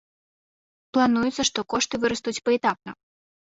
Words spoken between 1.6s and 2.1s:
кошты